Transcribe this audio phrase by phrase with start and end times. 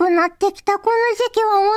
[0.00, 1.76] くなってきたこの時期はお鍋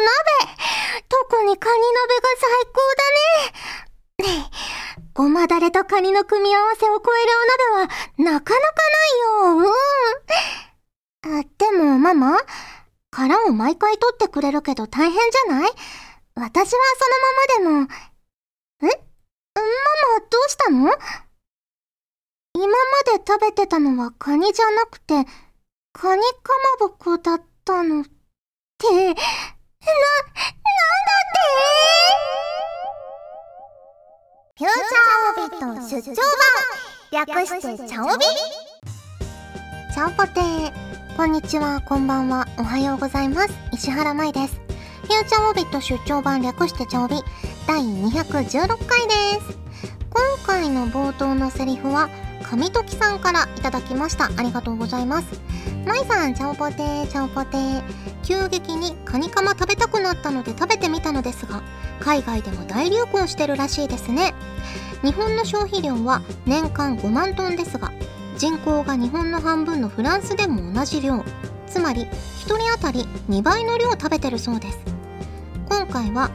[1.09, 4.39] 特にカニ鍋が最高だね。
[4.39, 7.31] ねえ、ごまだれとカニの組み合わせを超える
[7.75, 9.67] お鍋はなかなかないよ。
[11.27, 11.39] うん。
[11.41, 12.39] あ、でもママ、
[13.11, 15.71] 殻を毎回取ってくれるけど大変じゃない？
[16.35, 16.81] 私は
[17.59, 17.93] そのままでも。
[18.83, 18.85] え？
[19.55, 19.67] ママ、
[20.29, 20.97] どうしたの？
[22.53, 22.73] 今ま
[23.17, 25.25] で食べてたのはカニじゃなくて、
[25.91, 29.15] カニかまぼこだったのって、な、なんだっ
[31.31, 31.39] て
[34.57, 36.15] フューチャーオビット出張
[37.13, 38.25] 版略してチャオビ
[39.93, 43.53] チャオポテーこんにちは、こんばんは、おはようございます。
[43.71, 44.55] 石原舞です。
[44.55, 47.15] フューチャーオビット出張版略してチャオビ
[47.65, 49.57] 第216回です。
[50.09, 52.09] 今回の冒頭のセリフは、
[52.43, 54.25] 神時さんからいただきました。
[54.25, 55.52] ありがとうございます。
[55.85, 57.83] まいさん、チャオポテー、チャオポテー。
[58.23, 61.61] 急激にカニカマ食べたくなったので食べてみたのですが、
[61.99, 64.33] 海外でも大流行してるらしいですね。
[65.03, 67.91] 日本の消費量は年間5万トンですが、
[68.37, 71.23] 人口が日本の半分のフランスでも同じ量。
[71.67, 72.07] つまり、1
[72.45, 74.79] 人当たり2倍の量食べてるそうです。
[75.67, 76.31] 今回は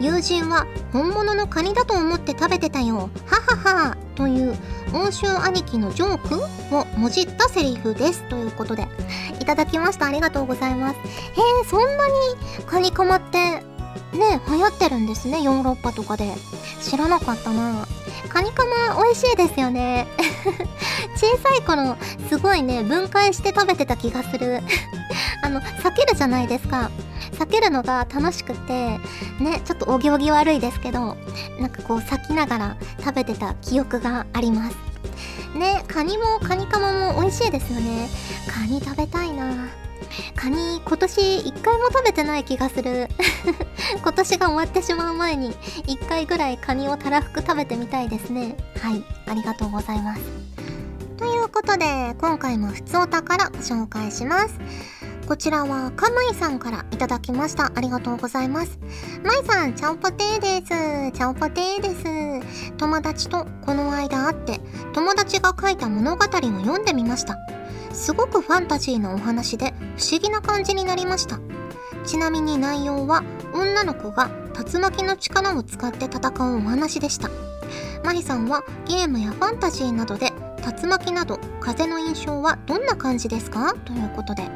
[0.00, 3.10] 友人は本物のカニだと思って食べてたよ。
[3.26, 3.96] ははは。
[4.14, 4.56] という
[4.92, 6.28] 欧州兄貴のジョー
[6.70, 8.22] クをもじったセリフです。
[8.28, 8.88] ということで、
[9.40, 10.06] いただきました。
[10.06, 10.96] ありがとうございます。
[10.96, 12.12] へえ、そんなに
[12.66, 13.62] カニカマって
[14.16, 15.42] ね、流行ってるんですね。
[15.42, 16.34] ヨーロッパとかで。
[16.80, 17.86] 知らなかったな。
[18.28, 20.06] カニカマ美味しいですよね。
[21.16, 21.96] 小さい頃、
[22.28, 24.62] すごいね、分解して食べてた気がする。
[25.42, 26.90] あの、避けるじゃないですか。
[27.32, 28.98] 避けるのが楽しくて、
[29.40, 31.16] ね、ちょっとお行儀悪いですけど、
[31.60, 34.76] なんかこう裂きながら食べてた記憶があります。
[35.56, 38.08] ね、カニもカニカマも美味しいですよね。
[38.50, 39.68] カニ食べたいな。
[40.34, 43.08] カニ今年一回も食べてない気がする。
[44.00, 48.56] 今年が終わってしまう前に一回ぐらいカニをたらふく食べてみたいですね。
[48.80, 50.22] はいありがとうございます。
[51.16, 54.97] ということで今回もふつおたから紹介します。
[55.28, 57.70] こちらはかまいさんからいただきました。
[57.74, 58.78] ありがとうございます。
[59.22, 61.12] まいさん、ちゃんぽてーです。
[61.12, 62.74] ちゃんぽてーです。
[62.78, 64.58] 友達とこの間会って、
[64.94, 67.36] 友達が書いた物語を読んでみました。
[67.92, 71.38] すごくファンタジーのお話で不思議な感じになりました。
[72.06, 73.22] ちなみに内容は
[73.52, 74.30] 女の子が
[74.72, 77.28] 竜巻の力を使って戦うお話でした。
[78.02, 80.32] まりさんはゲームやファンタジーなどで
[80.82, 83.74] 竜巻など風の印象はどんな感じですか？
[83.84, 84.48] ということで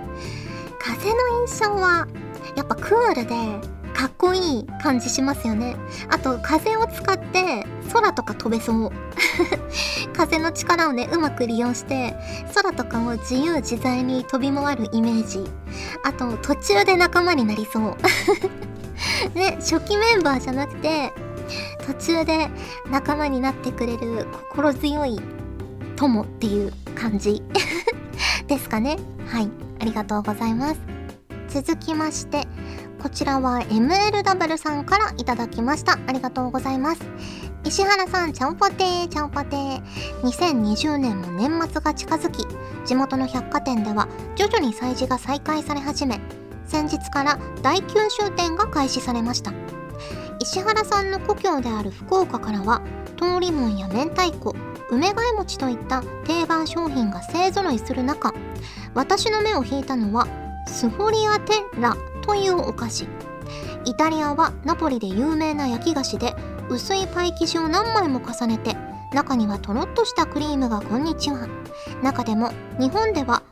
[0.82, 2.09] 風の印象は
[2.56, 5.76] やっぱクールでかっこいい感じしますよね。
[6.09, 8.91] あと風を使って空とか飛べそう。
[10.12, 12.16] 風の力をねうまく利用して
[12.53, 15.48] 空とかを自由自在に飛び回るイメージ。
[16.03, 17.97] あと途中で仲間になりそう。
[19.38, 21.12] ね初期メンバーじゃなくて
[21.87, 22.50] 途中で
[22.91, 25.21] 仲間になってくれる心強い
[25.94, 27.41] 友っていう感じ。
[28.48, 28.97] ですかね。
[29.28, 29.72] はい。
[29.82, 30.81] ありがとうございます。
[31.48, 32.47] 続きまして
[33.03, 35.98] こちらは MLW さんからいただきました。
[36.06, 37.03] ありがとうございます。
[37.65, 39.82] 石原さんちゃんぽてーちゃんぽてー
[40.22, 42.47] 2020年も年末が近づき
[42.87, 46.21] 地元の百貨店では徐々に催事が再開され始め
[46.65, 49.53] 先日から大九州展が開始されました。
[50.41, 52.82] 石原さんの故郷である福岡からは
[53.16, 54.54] 通りもんや明太子
[54.92, 58.34] 梅替え餅といった定番商品が勢ぞろいする中
[58.92, 60.26] 私の目を引いたのは
[60.66, 63.08] スフォリアテラというお菓子。
[63.86, 66.36] イタリアはナポリで有名な焼き菓子で
[66.69, 68.76] 薄いパイ生地を何枚も重ねて
[69.14, 71.48] 中にはとろっとしたクリームがこんにちは。
[72.03, 73.42] 中でも日本では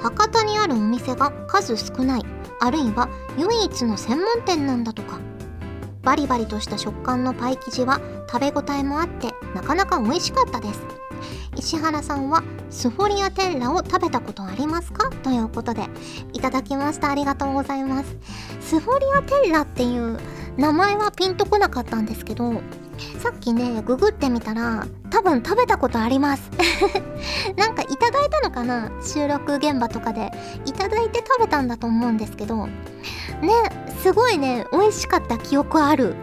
[0.00, 2.22] 博多にあるお店が数少ない
[2.60, 5.33] あるいは唯一の専門店なんだとか。
[6.04, 8.00] バリバリとした食感のパイ生地は
[8.30, 10.80] 食べ応えもあってなかなか美味しかったです。
[11.56, 15.08] 石原さんはスフォリアテッラを食べたことありますか？
[15.22, 15.86] ということで
[16.32, 17.10] いただきました。
[17.10, 18.16] ありがとうございます。
[18.60, 20.18] スフォリアテッラっていう
[20.56, 22.60] 名前はピンとこなかったんですけど
[23.18, 26.50] さっきねググってみたら多分食べたことあります。
[27.56, 28.90] なんかいただいたのかな？
[29.02, 30.32] 収録現場とかで。
[30.66, 32.66] いただいて食べたんだと思うんですけど。
[32.66, 32.72] ね
[34.02, 36.16] すごいね美味しかった記憶ある。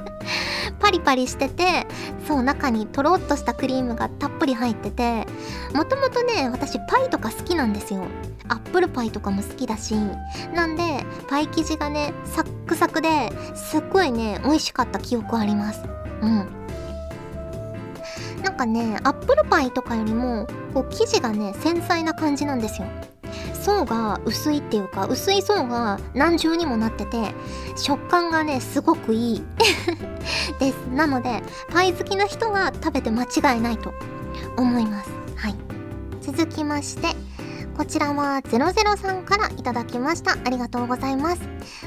[0.80, 1.86] パリパリしてて
[2.26, 5.26] そう中にとろっとしたクリームがたっぷり入ってて
[5.74, 8.04] もともとね私パイとか好きなんですよ。
[8.48, 9.94] アップルパイとかも好きだし
[10.54, 15.82] なんでパイ生地がねサックサクですっごいね美味しかった記憶あります。
[16.22, 16.46] うん。
[18.42, 22.88] なんかねアップルパイとかよりもこう生地がね繊細な感じなんですよ。
[23.66, 27.34] 層が薄いっていうか薄い層が何重にもなってて
[27.74, 29.42] 食感がねすごくいい。
[30.60, 30.74] です。
[30.92, 33.92] なのでパイ好きな人は食べて間違いないと
[34.56, 35.10] 思います。
[35.34, 35.56] はい。
[36.20, 37.08] 続きまして
[37.76, 40.32] こちらは00さんからいただきました。
[40.32, 41.42] ありがとうございます。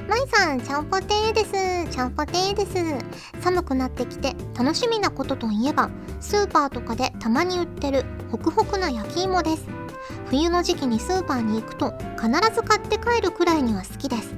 [0.10, 1.96] まいさんちゃんぽてーです。
[1.96, 3.42] ちゃんぽてーです。
[3.42, 5.90] 寒くなってきて楽しみなことといえば
[6.20, 9.79] スーパーとかでたまに売ってるホクホクな焼き芋です。
[10.30, 11.92] 冬の時期にスーパーに行くと
[12.22, 14.36] 必ず買って帰るくらいには好きです。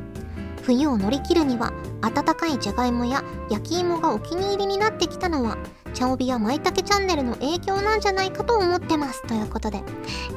[0.63, 5.57] 冬を乗り切るには温かいじゃがいもや焼き芋がお気に入りになってきたのは
[5.93, 9.21] 茶帯やまいたけチャンネルの影響なんじゃないかと思ってます。
[9.27, 9.83] ということで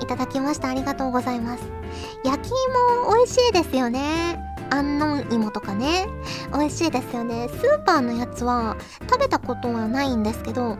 [0.03, 0.69] いただきました。
[0.69, 1.63] ありがとうございます。
[2.25, 4.54] 焼き芋美味しいですよね。
[4.71, 6.07] 安納芋とかね。
[6.53, 7.49] 美味しいですよね。
[7.49, 8.77] スーパーのやつは
[9.09, 10.77] 食べたことはないんですけど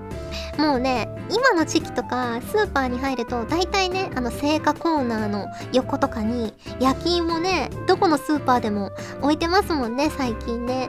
[0.59, 8.91] もうね今の時期とかスーパーに入ると大体ねあの青果コーナーの横とかに焼き芋ねどこのスーパーでも
[9.21, 10.89] 置いてますもんね最近ね。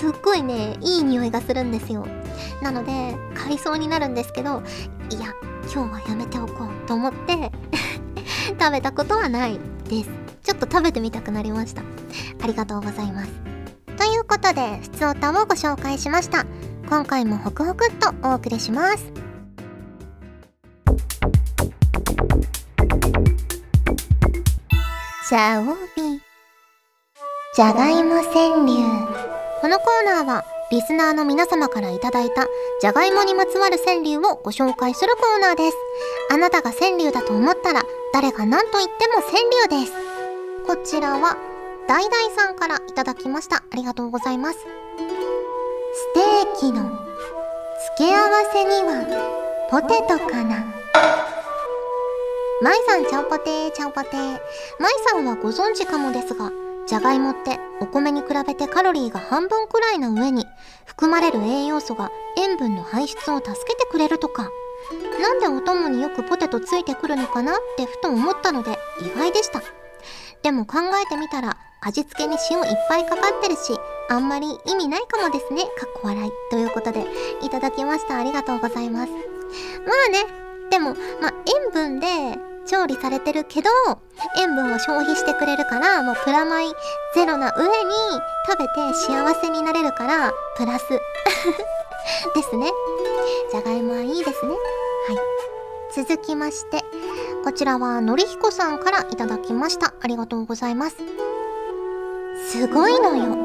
[0.00, 2.06] すっごいねいい匂いがするんですよ。
[2.62, 4.62] なので買いそうになるんですけど
[5.10, 5.34] いや
[5.72, 7.50] 今日はやめておこうと思って
[8.58, 9.58] 食べたことはない
[9.88, 10.25] です。
[10.46, 11.82] ちょっと食べてみたくなりました。
[12.40, 13.32] ありがとうございます。
[13.96, 16.46] ということで普通歌をご紹介しました。
[16.88, 19.12] 今回もホクホクっとお送りします。
[25.28, 26.20] シャオビ
[27.56, 28.84] じゃがいも川柳。
[29.60, 32.46] このコーナーはリスナーの皆様からいただいた
[32.80, 35.76] じゃがいもにまつわる川柳をご紹介するコーナーです。
[36.30, 37.82] あなたが川柳だと思ったら
[38.12, 39.32] 誰が何と言っても川
[39.68, 40.05] 柳です。
[40.66, 41.36] こちらは
[41.86, 43.58] ダイダイさんからいただきました。
[43.70, 44.58] ありがとうございます。
[44.58, 44.64] ス
[46.14, 46.90] テーキの付
[47.98, 50.64] け合わせにはポテトかな。
[52.62, 54.38] マイさんちゃんぽてーちゃんぽてー。
[54.80, 56.50] マイさんはご存知かもですが
[56.88, 60.46] じゃがいもってお米に比べてカロリーが半分くらいの上に
[60.84, 64.50] 含まれる栄養素が塩分の排出を助けてくれるとか。
[65.20, 69.62] なんでお供によくポテトついてくるのかなってふと思ったので意外でした。
[70.42, 73.78] でも考えてみたら味付けに塩いっぱいかかってるし
[74.08, 75.62] あんまり意味ないかもですね。
[75.62, 76.30] かっこ笑い。
[76.50, 77.04] ということで
[77.42, 78.18] いただきました。
[78.18, 79.12] ありがとうございます。
[79.12, 79.18] ま
[80.06, 80.24] あね
[80.70, 81.34] でもまあ
[81.64, 82.06] 塩分で
[82.66, 83.70] 調理されてるけど
[84.38, 86.66] 塩分を消費してくれるからもうプラマイ
[87.14, 87.70] ゼロな上に
[88.48, 90.84] 食べて幸せになれるからプラス
[92.34, 92.70] ですね。
[93.50, 94.52] じゃがいもはいいですね。
[94.52, 95.18] はい。
[95.94, 96.84] 続きまして
[97.46, 99.94] こちらはのりひこさんからいただきました。
[100.00, 100.96] ありがとうございます。
[102.50, 103.36] すごいのよ。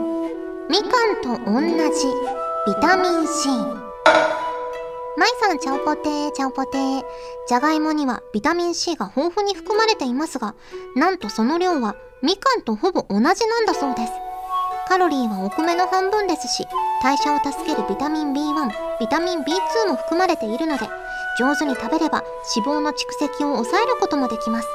[0.72, 2.08] みかんと同じ
[2.66, 3.50] ビタミン C
[5.18, 7.04] まいさんちゃんぽてーちゃんぽてー。
[7.48, 10.56] じゃがいもにはビタミン C が豊富に含まれていますが
[10.96, 14.14] なんとその量はみかんとほぼ同じなんだそうです。
[14.88, 16.66] カロリーはお米の半分ですし
[17.04, 20.90] 代謝を助けるビタミン B1 ビタミン B2 も含まれているので
[21.40, 22.24] 上手に食べれば
[22.56, 24.68] 脂肪の蓄積を抑えることもできます。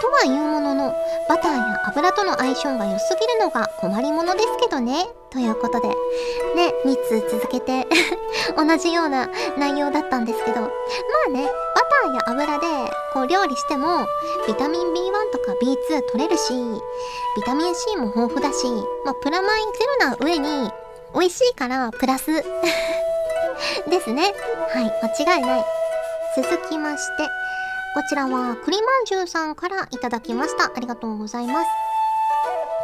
[0.00, 0.94] とはいうものの
[1.28, 5.06] バターや油との相性が良すぎるのが困りものですけどね。
[5.30, 7.86] ということでね2通続けて
[8.56, 10.60] 同じような内容だったんですけど。
[10.60, 10.68] ま
[11.28, 14.06] あねバターや油でこう料理しても
[14.46, 16.52] ビタミン B1 とか B2 取れるし
[17.36, 18.66] ビタミン C も豊富だし、
[19.04, 20.70] まあ、プラマイゼロな上に
[21.14, 22.42] 美味しいからプラス。
[23.86, 24.34] ですね。
[24.72, 24.92] はい
[25.24, 25.81] 間違いない。
[26.34, 27.24] 続きまして
[27.94, 30.72] こちらは栗まんじゅうさんからいただきました。
[30.74, 31.68] ありがとうございます。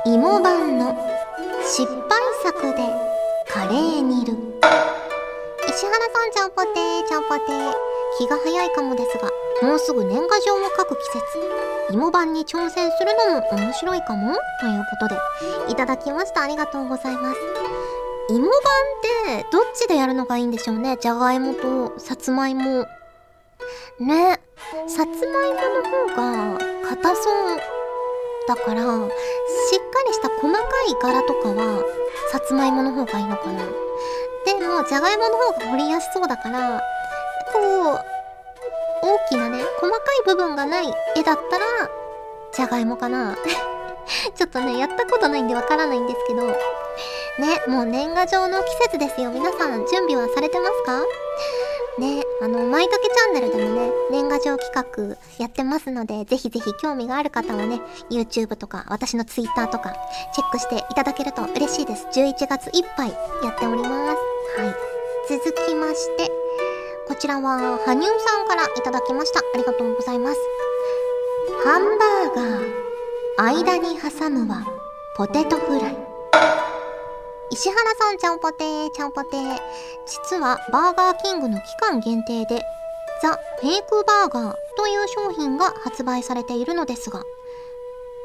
[0.05, 0.95] 芋版の
[1.65, 2.77] 失敗作で
[3.49, 4.37] カレー煮る。
[5.67, 7.73] 石原さんちゃんぽてーちゃんぽてー。
[8.19, 9.31] 気が早いかもですが
[9.67, 11.05] もうすぐ年賀状を書く季
[11.89, 11.95] 節。
[11.95, 14.35] 芋版に挑戦するのも面白いかも？
[14.61, 16.43] ということでいただきました。
[16.43, 17.39] ありがとうございます。
[18.29, 18.55] 芋版っ
[19.33, 20.99] てどっちでやるのがいいんでしょうね？
[21.01, 22.87] じゃがいもとさつまいも。
[24.01, 24.41] ね。
[24.87, 27.59] さつまいもの方が硬そう
[28.49, 31.83] だからしっかりした細かい柄とかは
[32.33, 33.63] さつまいもの方がいいのかな。
[34.45, 36.81] でもじゃがいもの方が掘りやすそうだから
[37.53, 38.01] こう
[39.03, 40.87] 大きなね細かい部分がない
[41.17, 41.65] 絵だったら
[42.53, 43.37] じゃがいもかな。
[44.35, 46.43] ちょっとねやったことないんでわからないんですけど。
[46.47, 46.55] ね
[47.69, 49.31] もう年賀状の季節ですよ。
[49.31, 51.03] 皆さん準備はされてますか？
[51.99, 59.95] ね、あの、まいたけチャンネルでもね、年賀状企画やってますので、ぜひぜひ興味がある方はね、YouTube とか、私の Twitter とか、
[60.35, 62.07] チェックしていただけると嬉しいです。
[62.13, 63.11] 11月いっぱい
[63.43, 63.91] やっております。
[63.91, 64.75] はい。
[65.29, 66.31] 続きまして、
[67.09, 69.41] こちらは、羽生さんからいただきました。
[69.41, 70.41] ありがとうございます。
[71.65, 72.89] ハンバーガー、
[73.39, 74.65] 間に挟むは
[75.17, 75.97] ポテトフライ
[77.51, 79.59] 石原さんちゃんぽてーちゃんぽてー。
[80.07, 82.63] 実はバーガーキングの期間限定で
[83.23, 87.23] ザ・フェイクバーガーという商品が発売されているのですが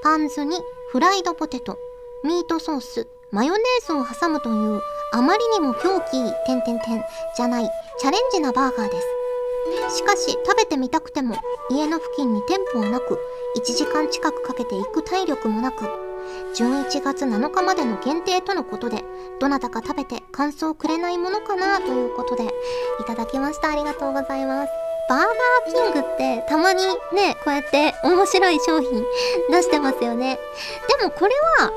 [0.04, 0.58] パンズに
[0.92, 1.80] フライドポテト
[2.24, 4.82] ミートソースマヨネーズを挟むという
[5.14, 6.12] あまりにも狂気
[6.46, 7.04] 点々点
[7.36, 9.08] じゃないチャレンジなバーガーです。
[9.96, 11.36] しかし食べてみたくても
[11.72, 13.18] 家の付近に店舗はなく
[13.58, 16.13] 1時間近くかけて行く体力もなく
[16.56, 19.04] 11月7日までの限定とのことで
[19.40, 22.48] どなたか食べて感想をくれないものかなということでい
[23.08, 23.70] ただきました。
[23.70, 24.70] ありがとうございます。
[25.10, 26.82] バーガーキングってたまに
[27.14, 29.04] ねこうやって面白い商品
[29.52, 30.40] 出してますよね。
[31.00, 31.72] でもこれは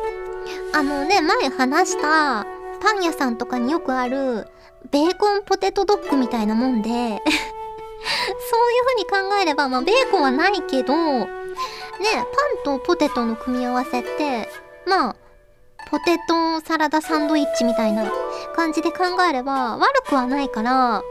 [0.74, 2.46] あのね前話した
[2.80, 4.46] パン屋さんとかによくある
[4.90, 7.20] ベーコンポテトドッグみたいなもんで そういう
[9.08, 10.94] 風に考えれば、まあ、ベーコンはないけど
[12.00, 12.24] ね
[12.64, 14.48] パンとポテトの組み合わせって
[14.86, 15.16] まあ
[15.90, 18.10] ポテトサラダサンドイッチみたいな
[18.54, 21.02] 感じで考えれば悪くはないから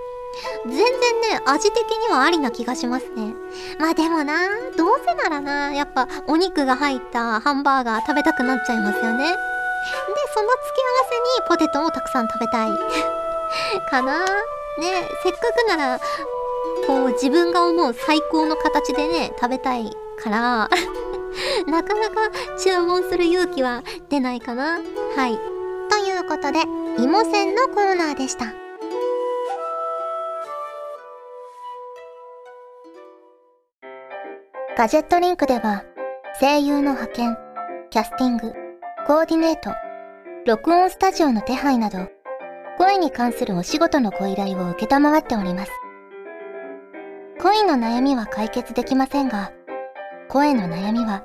[0.65, 0.99] 全然ね
[1.45, 3.33] 味的にはありな気がしますね。
[3.79, 9.29] まあでもなどうせならなやっぱお肉が入ったハンバーガー食べたくなっちゃいますよね。
[9.29, 9.33] で
[10.33, 10.61] その付
[11.47, 12.69] け合わせにポテトをたくさん食べたい。
[13.89, 14.25] かな。
[14.77, 15.99] ねせっかくなら
[16.85, 19.95] こう自分が思う最高の形でね食べたい。
[20.15, 20.69] から
[21.67, 24.79] なかなか注文する勇気は出ないかな。
[25.15, 25.39] はい。
[25.89, 26.61] ということで
[26.97, 28.53] 芋せんのコーナーでした。
[34.77, 35.83] ガジェットリンクでは
[36.41, 37.37] 声優の派遣
[37.91, 38.51] キャスティング
[39.07, 39.71] コーディネート
[40.45, 42.09] 録音スタジオの手配など
[42.77, 45.71] 声に関するお仕事のご依頼を受けっております。
[47.41, 49.51] 恋の悩みは解決できませんが
[50.29, 51.23] 声の悩みは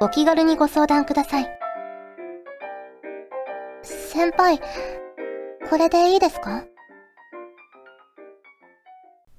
[0.00, 1.48] お気軽にご相談ください。
[3.82, 4.60] 先輩、
[5.68, 6.64] これでいいですか？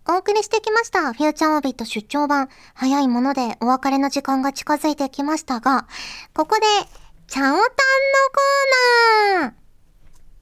[0.10, 1.14] お送りしてきました。
[1.14, 2.50] フューチャーオービット出張版。
[2.74, 5.88] 早いものでお別れの時間が近づいてきましたが、
[6.34, 6.62] ここで、
[7.28, 9.54] チャオタンのコーナー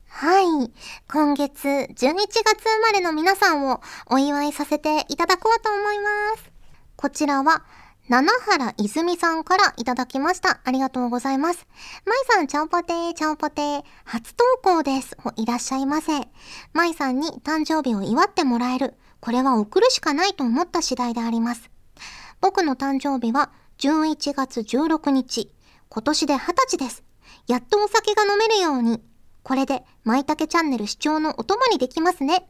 [0.07, 0.71] はい。
[1.11, 6.51] 今月11月生まれの皆さんをお祝いさせていただこうと思います。
[6.95, 7.65] こちらは、
[8.07, 10.59] 七原泉さんからいただきました。
[10.63, 11.65] ありがとうございます。
[12.05, 13.83] まいさん、ちゃんぽてー、ちゃんぽてー。
[14.03, 15.17] 初投稿です。
[15.37, 16.11] いらっしゃいませ。
[16.71, 18.93] まいさんに誕生日を祝ってもらえる。
[19.21, 21.71] これは送るしかないと思った次第であります。
[22.41, 25.51] 僕の誕生日は11月16日。
[25.89, 27.03] 今年で20歳です。
[27.47, 29.01] やっとお酒が飲めるように。
[29.41, 32.47] これで、まいたけチャンネル視聴のお供にできますね。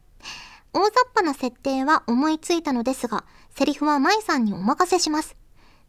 [0.74, 3.24] 大雑把な設定は思いついたのですが、
[3.58, 5.38] セリフはまいさんにお任せします。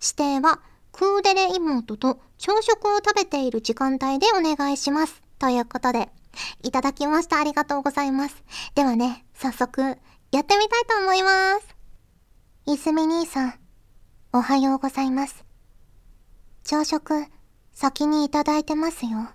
[0.01, 0.61] 指定は
[0.93, 5.23] クーデレ妹と朝食を食べている時間帯でお願いします。
[5.39, 6.11] ということで、
[6.63, 7.39] いただきました。
[7.39, 8.45] ありがとうございます。
[8.75, 11.77] ではね、早速、やってみたいと思います。
[12.67, 13.55] 泉兄さん、
[14.33, 15.45] おはようございます。
[16.65, 17.27] 朝食、
[17.73, 19.29] 先にいただいてますよ。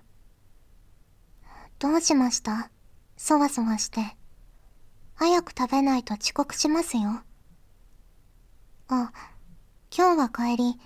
[1.78, 2.70] どうしました？
[3.16, 4.16] そわそわして。
[5.14, 7.22] 早く食べないと遅刻しますよ。
[8.88, 9.12] あ、
[9.94, 10.80] 今日は帰り、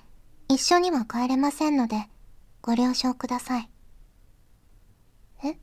[0.48, 2.08] 一緒には帰れませんので、
[2.60, 3.70] ご了承ください。
[5.44, 5.56] え？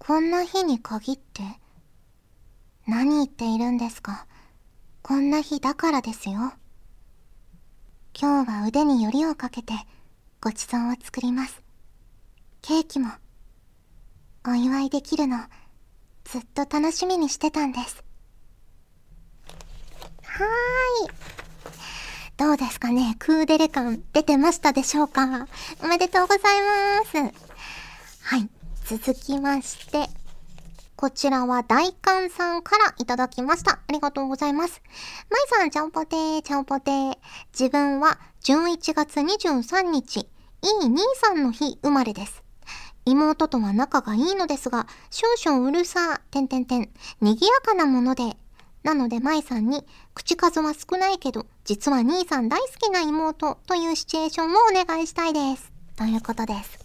[0.00, 1.44] こんな日に限って
[2.88, 4.26] 何言っているんですか？
[5.00, 6.52] こんな日だからですよ。
[8.20, 9.72] 今日は腕によりをかけて
[10.40, 11.62] ごちそうを作ります。
[12.62, 13.10] ケーキも、
[14.44, 15.38] お祝いできるの、
[16.24, 18.02] ずっと楽しみにしてたんです。
[20.24, 21.49] はーい。
[22.40, 23.16] どうですかね？
[23.18, 25.46] クーデレ感出てましたでしょうか？
[25.84, 26.40] おめでとうござい
[27.02, 27.18] ます。
[28.22, 28.48] はい。
[28.86, 30.08] 続きまして、
[30.96, 33.72] こちらは大観さんからいただきました。
[33.72, 34.80] ありがとうございます。
[35.28, 37.18] まいさん、ちゃんぽてー、ちゃんぽてー。
[37.52, 40.26] 自分は11月23日、い
[40.86, 42.42] い兄さんの日生まれです。
[43.04, 46.88] 妹とは仲がいいのですが、少々うるさ、てんてんてん、
[47.20, 48.38] 賑やかなもので、
[48.82, 55.72] なので、舞さんに、口数は少ないけど、実は兄さん大好きな妹というシチュエーションをお願いしたいです。
[55.94, 56.76] ということです。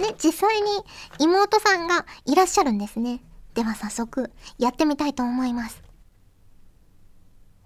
[0.00, 0.70] ね、実際に
[1.18, 3.20] 妹さんがいらっしゃるんですね。
[3.54, 5.82] では早速、やってみたいと思います。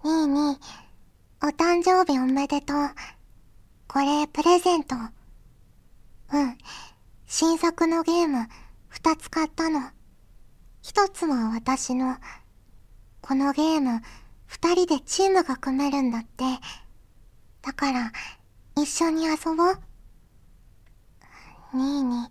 [0.03, 0.57] にいに、
[1.43, 2.89] お誕生日おめでとう。
[3.87, 4.95] これ、プレゼント。
[4.95, 6.57] うん。
[7.27, 8.47] 新作のゲーム、
[8.87, 9.81] 二つ買ったの。
[10.81, 12.17] 一つは私の、
[13.21, 14.01] このゲーム、
[14.55, 16.45] 二人でチームが組めるんだって。
[17.61, 18.13] だから、
[18.77, 19.79] 一緒に遊ぼう。
[21.73, 22.29] にーに、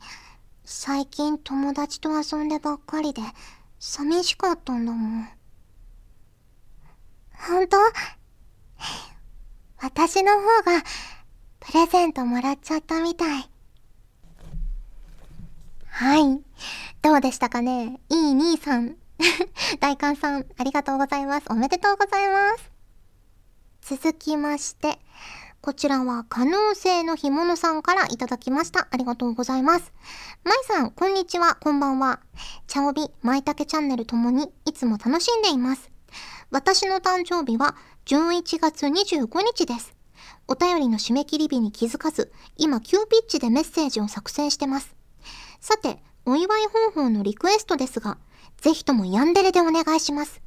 [0.65, 3.21] 最近友達と遊んでばっかりで、
[3.79, 5.29] 寂しかったんだもん。
[7.35, 7.77] ほんと
[9.83, 10.83] 私の方が、
[11.61, 13.51] プレゼントもらっちゃったみたい。
[15.89, 16.41] はい。
[17.03, 18.01] どうでしたかね？
[18.09, 18.97] いい兄さん。
[19.81, 21.47] 大観さん、ありがとうございます。
[21.51, 22.71] おめでとうございます。
[23.83, 24.99] 続きまして、
[25.61, 28.89] こちらは可能性の干物さんからいただきました。
[28.91, 29.93] ありがとうございます。
[30.43, 32.21] まいさん、こんにちは、こんばんは。
[32.67, 35.91] 茶帯、まいたけチャンネルともにいつも楽しんでいます。
[36.51, 39.95] 私の誕生日は11月25日です。
[40.47, 44.95] お便りの締め切り日に気づかず、今急ピッチでメッセージを作成してます。
[45.61, 48.19] さて、お祝い方法のリクエストですが、
[48.61, 50.43] ぜひともヤンデレでお願いします。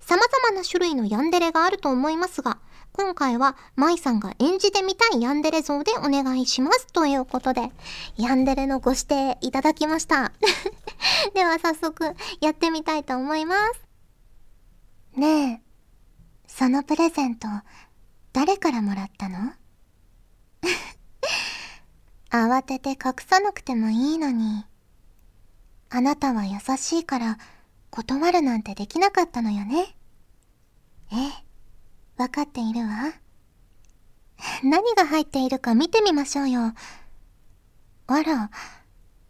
[0.00, 2.58] 様々な種類のヤンデレがあると思いますが、
[2.92, 6.86] 今回は舞さんが演じてみたいヤンデレ像でお願いします。
[6.88, 7.70] ということで、
[8.16, 10.32] ヤンデレのご指定いただきました。
[11.34, 13.80] では早速やってみたいと思います。
[15.18, 15.62] ねえ、
[16.46, 17.46] そのプレゼント、
[18.32, 19.52] 誰からもらったの？
[22.30, 24.64] 慌てて隠さなくてもいいのに。
[25.90, 27.38] あなたは優しいから
[27.90, 29.96] 断るなんてできなかったのよね。
[31.12, 31.32] ええ、
[32.18, 33.12] わかっているわ。
[34.62, 36.74] 何が入っているか見てみましょうよ。
[38.06, 38.50] あら、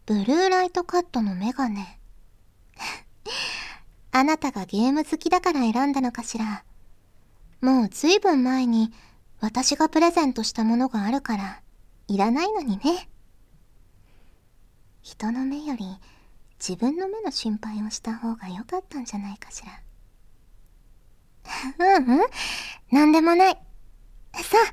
[0.07, 1.99] ブルーライトカットのメガネ。
[4.11, 6.65] あなたがゲーム好きだから選んだのかしら。
[7.61, 8.93] もうずいぶん前に
[9.41, 11.63] 私がプレゼントしたものがあるから
[12.07, 13.09] いらないのにね。
[15.03, 15.87] 人の目より
[16.59, 19.81] 自分の目の心配をした方が良かったんじゃないかしら。
[21.99, 22.21] ううん、
[22.91, 23.55] なんでもない。
[24.35, 24.73] さあ、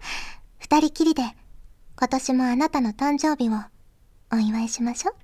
[0.60, 1.24] 二人きりで
[1.98, 3.54] 今年もあなたの誕生日を
[4.32, 5.16] お祝いしましょう。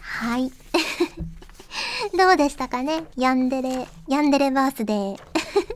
[0.00, 0.52] はい。
[2.16, 3.04] どうでしたかね？
[3.16, 5.16] ヤンデレ、ヤンデレバースデー。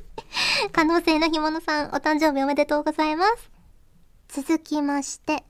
[0.73, 4.43] 可能性の干物さん、お誕生日おめでとうございます。
[4.43, 5.45] 続きまして、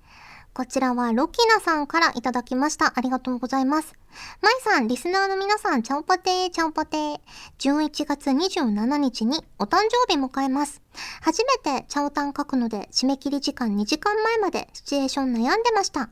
[0.57, 2.95] こちらはロキナさんからいただきました。
[2.97, 3.93] ありがとうございます。
[4.41, 7.19] マイさん、リスナーの皆さん、ちゃんぽてー、ちゃんぽてー。
[7.59, 10.81] 11月27日にお誕生日迎えます。
[11.21, 16.09] 初めてチャオタン書くので、締め切り時間2時間前までシチュエーション悩んでました。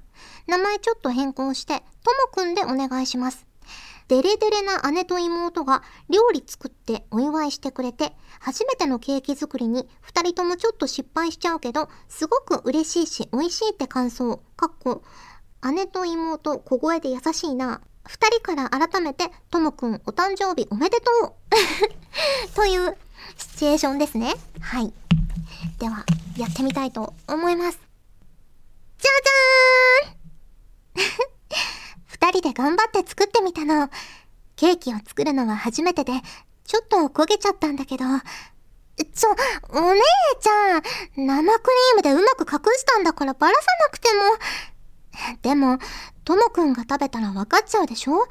[0.46, 3.46] 名前ちょっと変更して、ともくんでお願いします。
[4.08, 14.42] デレデレな姉と妹が料理作ってお祝いしてくれて、初めてのケーキ作りに二人ともちょっと失敗しちゃうけど、すごく嬉しいし美味しいって感想。
[14.56, 15.02] かっこ、
[15.72, 17.80] 姉と妹小声で優しいな。
[18.06, 21.32] 二人から改めて、ともくんお誕生日おめでとう
[22.54, 22.96] という
[23.38, 24.34] シチュエーションですね。
[24.60, 24.92] はい。
[25.78, 26.04] では、
[26.36, 27.78] やってみたいと思います。
[28.98, 29.10] じゃ
[30.96, 31.83] じゃーん
[32.14, 33.88] 二人で頑張って作ってみたの。
[34.54, 36.12] ケーキを作るのは初めてで、
[36.64, 38.04] ちょっと焦げちゃったんだけど。
[38.04, 39.30] ちょ、
[39.70, 40.00] お姉
[40.40, 40.82] ちゃん、
[41.16, 44.20] 生クリームでうまく隠したんだからばらさなくても。
[45.42, 45.78] でも、
[46.24, 48.28] ともくんが食べたら分かっちゃうでしょ？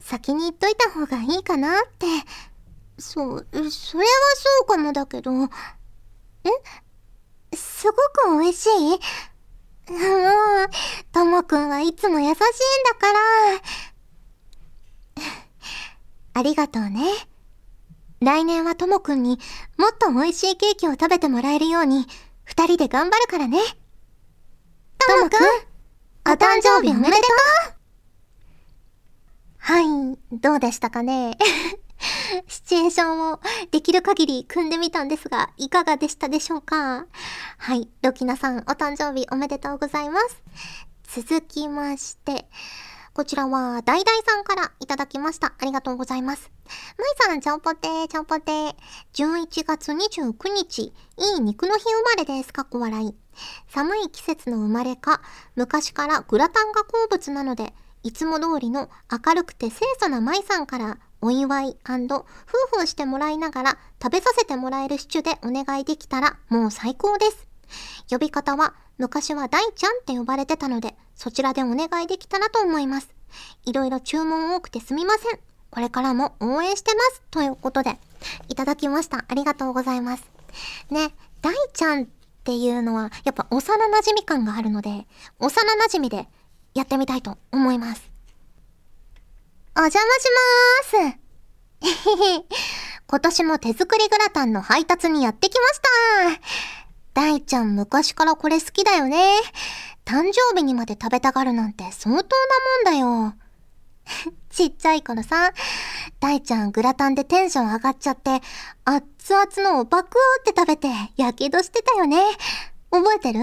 [0.00, 2.06] 先に言っといた方がいいかなって。
[2.98, 5.30] そ、それはそうかもだけど。
[6.42, 7.56] え？
[7.56, 7.92] すご
[8.32, 9.00] く美味しい？
[9.92, 10.00] もう、
[11.20, 12.38] ともくんはいつも優しいんだ
[12.98, 13.20] から。
[16.32, 17.02] ありがとうね。
[18.20, 19.38] 来年はともくんに
[19.76, 22.06] もっと美味しいケーキを食べてもらえるように、
[22.44, 23.58] 二人で頑張るからね。
[25.06, 27.18] ともくん、お誕生日おめでと
[27.68, 27.74] う
[29.58, 31.36] はい、どうでしたかね
[32.48, 37.04] シチュエーションをできる限り組んでみたんですが、いかがでしたでしょうか
[37.58, 40.89] はい、ロキナさんお誕生日おめでとうございます。
[41.12, 42.46] 続きまして、
[43.14, 45.54] こちらは、ダイダイさんからいただきました。
[45.58, 46.52] ありがとうございます。
[46.96, 48.74] まいさん、ちゃんぽてー、ちゃんぽてー。
[49.14, 50.92] 11月29日、い
[51.38, 52.52] い肉の日生まれです。
[52.52, 53.16] かっこ笑い。
[53.66, 55.20] 寒い季節の生まれか、
[55.56, 62.24] 昔からグラタンが好物なので、いつも通りの明るくて清楚な舞さんからお祝い夫
[62.78, 67.49] 婦してもらいながら食べさせてもらえるシチューでお願いできたらもう最高です。
[68.10, 73.08] 呼び方は昔は大ちゃんって呼ばれてたのでそちらでお願いできたらと思います。
[73.64, 75.40] いろいろ注文多くてすみません。
[75.70, 77.22] これからも応援してます。
[77.30, 77.98] ということで、
[78.48, 79.24] いただきました。
[79.28, 80.24] ありがとうございます。
[80.90, 82.06] ね、大ちゃんっ
[82.44, 85.06] ていうのはやっぱ幼馴染感があるので、
[85.38, 86.28] 幼馴染で
[86.74, 88.10] やってみたいと思います。
[89.76, 90.28] お邪魔し
[90.92, 91.18] まーす。
[93.06, 95.80] 今年も手作りグラタンの配達にやってきまし
[96.36, 96.79] た。
[97.14, 99.18] 大ちゃん昔からこれ好きだよね。
[100.04, 102.36] 誕生日にまで食べたがるなんて相当
[102.84, 103.34] なもんだよ。
[104.50, 105.52] ちっちゃい頃さ、
[106.18, 108.40] 大ちゃんグラタンでテンション上がっちゃって、
[108.84, 112.18] 熱々のをバクーって食べて、やけどしてたよね。
[112.90, 113.40] 覚えてる？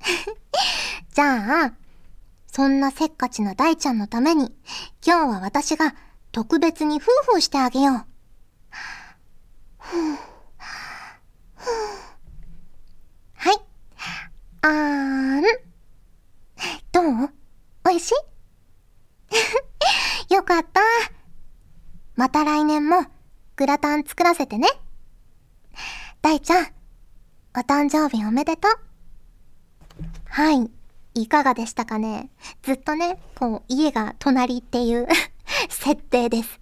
[1.12, 1.72] じゃあ、
[2.46, 4.54] そんなせっかちな大ちゃんのために、
[5.04, 5.94] 今日は私が
[6.32, 7.94] 特別にフーフーしてあげよう。
[7.94, 8.04] は
[10.16, 10.30] い。
[14.62, 15.42] あーん。
[16.92, 17.30] どう？
[17.88, 18.12] 美味し
[20.30, 20.34] い？
[20.34, 20.80] よかった。
[22.16, 23.06] また来年も
[23.56, 24.68] グラタン作らせてね。
[26.22, 26.66] 大ちゃん、
[27.56, 28.72] お誕生日おめでとう。
[30.28, 30.70] はい。
[31.14, 32.30] いかがでしたかね？
[32.62, 35.08] ずっとね、こう、家が隣っていう
[35.68, 36.60] 設定です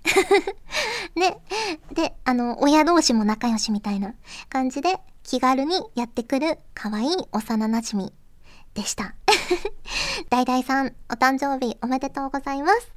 [1.16, 1.38] ね。
[1.92, 4.14] で、あの、親同士も仲良しみたいな
[4.48, 8.12] 感じで気軽にやってくる可愛い幼馴染
[8.72, 9.14] でした。
[10.30, 12.90] ダイダイさん、お誕生日おめでとうございます。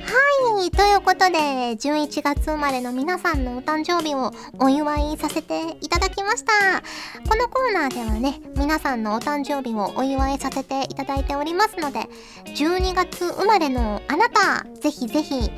[0.00, 6.80] はい、ということで、11月生まれの皆さんのお誕生日をお祝いさせていただきました。
[7.28, 12.08] このコーナーではね、皆さんのお誕生日をお祝いさせていただいておりますので、
[12.46, 15.50] 12月生まれのあなた、ぜひぜひ、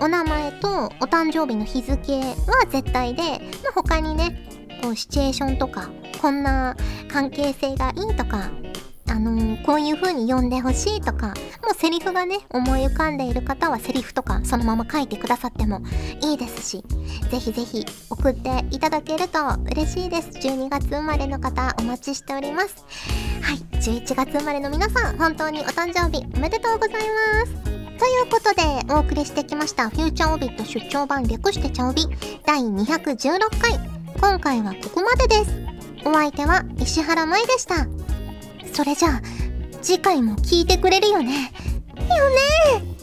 [0.00, 3.22] お名前とお誕生日の日付は絶対で、
[3.62, 4.48] まあ、他にね、
[4.82, 6.76] こうシチュエーションとか、こんな
[7.08, 8.50] 関係性がいいとか、
[9.10, 11.34] あのー、こういう風に読んでほしいとか、も
[11.72, 15.80] うセリフがね、思い浮かんでいる方はセリフとかそのまま書いてくださっても
[16.22, 16.84] いいですし、
[17.30, 19.38] ぜひぜひ送っていただけると
[19.72, 20.28] 嬉しいです。
[20.28, 22.84] 12月生まれの方お待ちしております。
[23.42, 26.94] はい、11月生まれの皆さん、本当にお誕生日おめでとうござい
[27.66, 27.87] ます。
[27.98, 32.04] ということで、お送りしてきました、フューチャーオビット出張版略してちゃおび
[32.46, 33.72] 第216回。
[34.20, 35.50] 今回はここまでです。
[36.04, 37.86] お相手は石原舞でした。
[38.72, 39.22] それじゃあ、
[39.82, 41.52] 次回も聞いてくれるよね。
[41.96, 42.96] よね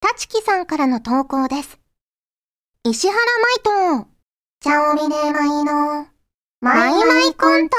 [0.00, 1.78] たちきさんからの投稿です。
[2.84, 3.18] 石原
[3.64, 4.08] 舞と、
[4.60, 6.06] チャオミネマイの、
[6.60, 7.76] マイマイコント。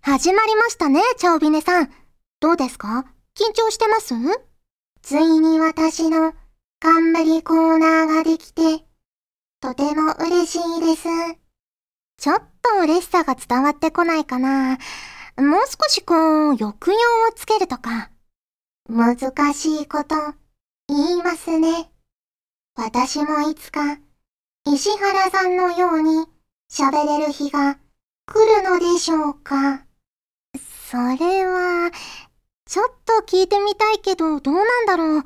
[0.00, 1.97] 始まりましたね、チャオビネさん。
[2.40, 3.04] どうですか？
[3.34, 4.14] 緊張してます？
[5.02, 6.34] ついに私の
[6.78, 8.84] 冠コーナーができて、
[9.60, 11.08] とても嬉しいです。
[12.16, 14.78] ちょっと嬉しさが伝わってこないかな。
[15.36, 16.98] もう少しこう、抑揚
[17.28, 18.10] をつけるとか。
[18.88, 19.16] 難
[19.54, 20.14] しいこと
[20.88, 21.90] 言いますね。
[22.76, 23.98] 私もいつか
[24.64, 26.24] 石原さんのように
[26.70, 27.78] 喋れる日が
[28.26, 29.84] 来るのでしょうか？
[30.90, 31.90] それは、
[32.68, 35.24] ちょっと聞いてみたいけどどうなんだろう。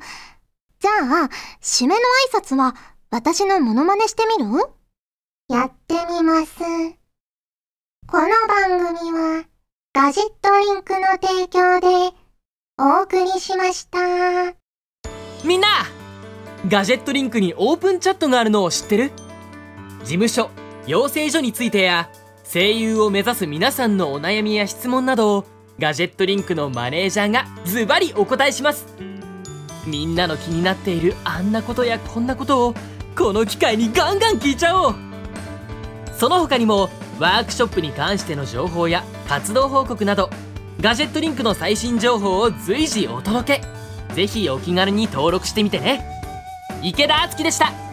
[0.79, 0.91] じゃ
[1.25, 1.29] あ、
[1.61, 2.01] 締めの
[2.31, 2.73] 挨拶は
[3.11, 4.49] 私のモノマネしてみる？
[5.49, 6.55] やってみます。
[8.07, 9.43] この番組は
[9.93, 12.15] ガジェットリンクの提供で
[12.79, 13.99] お送りしました。
[15.43, 15.67] みんな
[16.69, 19.11] ガジェットリンクにオープンチャットがあるのを知ってる？
[19.99, 20.49] 事務所、
[20.87, 22.09] 養成所についてや
[22.45, 25.45] 声優を目指す皆さんのお悩みや質問などを
[25.79, 28.85] ガジェットリンクのマネージャーがズバリお答えします。
[29.85, 32.75] みんなの気になっているあんなことやこんなことを
[33.17, 34.95] この機会にガンガン聞いちゃおう。
[36.17, 40.29] その他にもワークショップに関しての情報や活動報告など
[40.79, 46.05] ガジェットリンクの最新情報を随時お届けぜひお気軽に登録してみてね。
[46.81, 47.92] 池田敦樹でした。